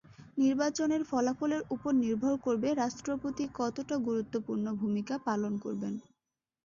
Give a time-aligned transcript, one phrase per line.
[0.37, 5.93] নির্বাচনের ফলাফলের ওপর নির্ভর করবে রাষ্ট্রপতি কতটা গুরুত্বপূর্ণ ভূমিকা পালন করবেন।